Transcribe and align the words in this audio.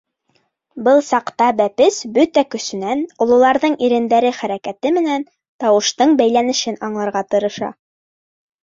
Был 0.85 1.01
саҡта 1.09 1.49
бәпес 1.59 1.99
бөтә 2.15 2.43
көсөнән 2.55 3.05
ололарҙың 3.27 3.77
ирендәре 3.89 4.35
хәрәкәте 4.41 4.95
менән 4.99 5.29
тауыштың 5.67 6.19
бәйләнешен 6.25 6.85
аңларға 6.91 7.27
тырыша. 7.33 7.75